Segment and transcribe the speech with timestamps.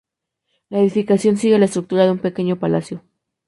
[0.69, 3.03] La edificación sigue la estructura de un pequeño palacio.